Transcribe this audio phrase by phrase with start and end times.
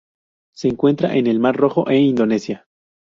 [0.55, 2.65] Se encuentra en el Mar Rojo e Indonesia.